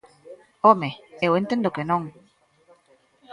¡Home!, 0.67 0.89
eu 1.25 1.31
entendo 1.41 1.73
que 1.75 1.87
non. 1.91 2.03